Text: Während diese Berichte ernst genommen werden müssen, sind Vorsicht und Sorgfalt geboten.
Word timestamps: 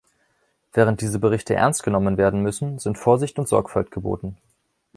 Während 0.73 1.01
diese 1.01 1.19
Berichte 1.19 1.53
ernst 1.53 1.83
genommen 1.83 2.17
werden 2.17 2.41
müssen, 2.41 2.79
sind 2.79 2.97
Vorsicht 2.97 3.37
und 3.37 3.47
Sorgfalt 3.47 3.91
geboten. 3.91 4.35